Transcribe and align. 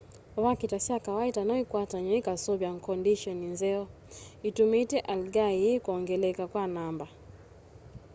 vakita 0.43 0.77
sya 0.85 0.97
kawaita 1.07 1.41
noikwatanw'e 1.45 2.13
ikaseuvya 2.19 2.69
kondisheni 2.87 3.45
nzeo 3.53 3.83
itumite 4.49 4.97
algae 5.13 5.55
ii 5.69 5.81
kwongeleka 5.83 6.43
kwa 6.51 6.63
namba 6.75 7.07